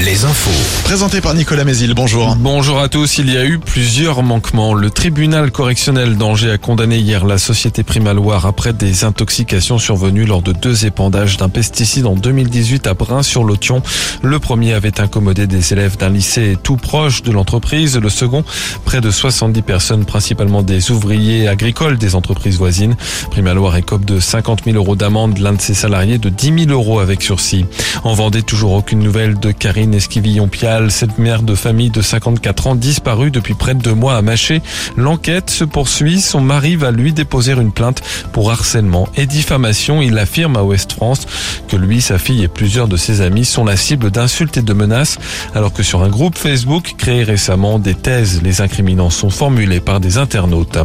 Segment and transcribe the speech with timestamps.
[0.00, 0.50] les infos.
[0.84, 2.36] Présenté par Nicolas Mézil, bonjour.
[2.36, 4.74] Bonjour à tous, il y a eu plusieurs manquements.
[4.74, 10.42] Le tribunal correctionnel d'Angers a condamné hier la société Primaloire après des intoxications survenues lors
[10.42, 13.82] de deux épandages d'un pesticide en 2018 à Brun-sur-Lotion.
[14.22, 17.96] Le premier avait incommodé des élèves d'un lycée tout proche de l'entreprise.
[17.96, 18.44] Le second,
[18.84, 22.94] près de 70 personnes, principalement des ouvriers agricoles des entreprises voisines.
[23.30, 27.00] Primaloire écope de 50 000 euros d'amende, l'un de ses salariés de 10 000 euros
[27.00, 27.64] avec sursis.
[28.02, 32.74] En Vendée, toujours aucune nouvelle de Karine Esquivillon-Pial, cette mère de famille de 54 ans
[32.74, 34.60] disparue depuis près de deux mois à Maché.
[34.96, 36.20] L'enquête se poursuit.
[36.20, 40.02] Son mari va lui déposer une plainte pour harcèlement et diffamation.
[40.02, 41.26] Il affirme à Ouest France
[41.68, 44.72] que lui, sa fille et plusieurs de ses amis sont la cible d'insultes et de
[44.72, 45.18] menaces,
[45.54, 50.00] alors que sur un groupe Facebook créé récemment, des thèses les incriminants sont formulées par
[50.00, 50.78] des internautes.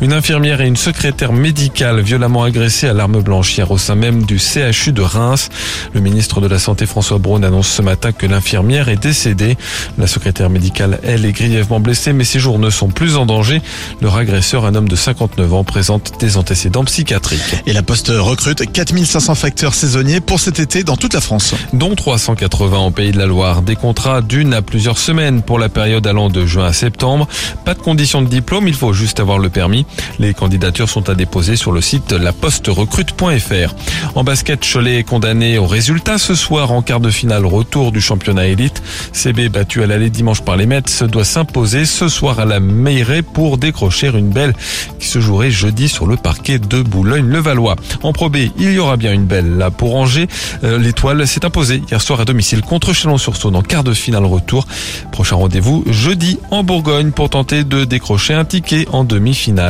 [0.00, 4.24] Une infirmière et une secrétaire médicale violemment agressées à l'arme blanche hier au sein même
[4.24, 5.48] du CHU de Reims.
[5.92, 9.56] Le ministre de la Santé François Braun annonce ce matin que l'infirmière est décédée.
[9.98, 13.60] La secrétaire médicale, elle, est grièvement blessée, mais ses jours ne sont plus en danger.
[14.00, 17.56] Leur agresseur, un homme de 59 ans, présente des antécédents psychiatriques.
[17.66, 21.54] Et la Poste recrute 4500 facteurs saisonniers pour cet été dans toute la France.
[21.72, 23.62] Dont 380 en Pays de la Loire.
[23.62, 27.28] Des contrats d'une à plusieurs semaines pour la période allant de juin à septembre.
[27.64, 29.79] Pas de condition de diplôme, il faut juste avoir le permis.
[30.18, 33.74] Les candidatures sont à déposer sur le site laposterecrute.fr.
[34.14, 38.00] En basket, Cholet est condamné au résultat ce soir en quart de finale retour du
[38.00, 38.82] championnat élite.
[39.12, 43.22] CB battu à l'aller dimanche par les Mets doit s'imposer ce soir à la Meilleray
[43.22, 44.54] pour décrocher une belle
[44.98, 47.76] qui se jouerait jeudi sur le parquet de Boulogne-le-Valois.
[48.02, 50.28] En Pro B, il y aura bien une belle là pour Angers.
[50.64, 54.66] Euh, L'étoile s'est imposée hier soir à domicile contre Chalon-sur-Saône en quart de finale retour.
[55.12, 59.69] Prochain rendez-vous jeudi en Bourgogne pour tenter de décrocher un ticket en demi-finale.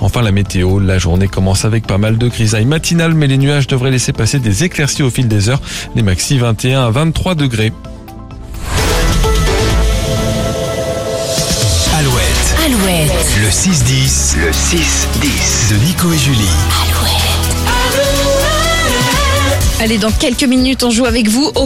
[0.00, 3.66] Enfin la météo, la journée commence avec pas mal de grisailles matinales mais les nuages
[3.66, 5.60] devraient laisser passer des éclaircies au fil des heures.
[5.94, 7.72] Les maxi 21 à 23 degrés.
[11.96, 16.48] Alouette, Alouette, le 6-10, le 6-10 de Nico et Julie.
[19.80, 21.62] Allez, dans quelques minutes, on joue avec vous au